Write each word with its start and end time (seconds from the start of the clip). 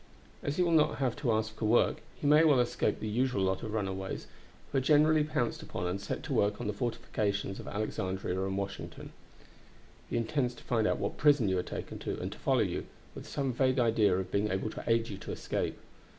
As 0.41 0.57
he 0.57 0.63
will 0.63 0.71
not 0.71 0.95
have 0.97 1.15
to 1.17 1.31
ask 1.31 1.53
for 1.55 1.65
work, 1.65 1.97
he 2.15 2.25
may 2.25 2.43
escape 2.43 2.99
the 2.99 3.07
usual 3.07 3.43
lot 3.43 3.61
of 3.61 3.71
runaways, 3.71 4.25
who 4.71 4.79
are 4.79 4.81
generally 4.81 5.23
pounced 5.23 5.61
upon 5.61 5.85
and 5.85 6.01
set 6.01 6.23
to 6.23 6.33
work 6.33 6.59
on 6.59 6.65
the 6.65 6.73
fortifications 6.73 7.59
of 7.59 7.67
Alexandria 7.67 8.43
and 8.43 8.57
Washington. 8.57 9.11
"He 10.09 10.17
intends 10.17 10.55
to 10.55 10.63
find 10.63 10.87
out 10.87 10.97
what 10.97 11.17
prison 11.17 11.49
you 11.49 11.59
are 11.59 11.61
taken 11.61 11.99
to, 11.99 12.19
and 12.19 12.31
to 12.31 12.39
follow 12.39 12.61
you, 12.61 12.87
with 13.13 13.27
some 13.27 13.53
vague 13.53 13.77
idea 13.77 14.17
of 14.17 14.31
being 14.31 14.49
able 14.49 14.71
to 14.71 14.83
aid 14.87 15.07
you 15.07 15.19
to 15.19 15.31
escape. 15.31 15.77